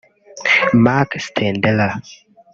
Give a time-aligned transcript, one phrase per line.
[0.83, 1.87] Marc Stendera